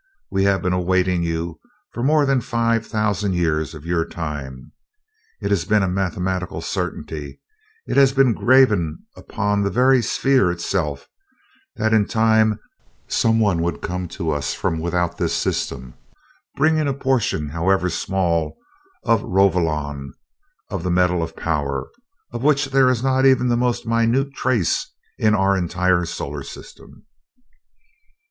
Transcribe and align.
We 0.31 0.45
have 0.45 0.63
been 0.63 0.73
awaiting 0.73 1.21
you 1.21 1.59
for 1.93 2.01
more 2.01 2.25
than 2.25 2.41
five 2.41 2.87
thousand 2.87 3.33
years 3.33 3.75
of 3.75 3.85
your 3.85 4.03
time. 4.03 4.71
It 5.39 5.51
has 5.51 5.63
been 5.63 5.83
a 5.83 5.87
mathematical 5.87 6.59
certainty 6.61 7.39
it 7.85 7.97
has 7.97 8.11
been 8.11 8.33
graven 8.33 9.05
upon 9.15 9.61
the 9.61 9.69
very 9.69 10.01
Sphere 10.01 10.49
itself 10.49 11.05
that 11.75 11.93
in 11.93 12.07
time 12.07 12.57
someone 13.07 13.61
would 13.61 13.83
come 13.83 14.07
to 14.17 14.31
us 14.31 14.55
from 14.55 14.79
without 14.79 15.19
this 15.19 15.35
system, 15.35 15.93
bringing 16.55 16.87
a 16.87 16.95
portion, 16.95 17.49
however 17.49 17.87
small, 17.87 18.57
of 19.03 19.21
Rovolon 19.21 20.13
of 20.71 20.81
the 20.81 20.89
metal 20.89 21.21
of 21.21 21.35
power, 21.35 21.87
of 22.31 22.41
which 22.41 22.71
there 22.71 22.89
is 22.89 23.03
not 23.03 23.27
even 23.27 23.49
the 23.49 23.55
most 23.55 23.85
minute 23.85 24.33
trace 24.33 24.91
in 25.19 25.35
our 25.35 25.55
entire 25.55 26.05
solar 26.05 26.41
system. 26.41 27.05